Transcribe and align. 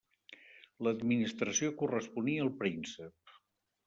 L'administració 0.85 1.69
corresponia 1.81 2.47
al 2.47 2.49
príncep. 2.63 3.37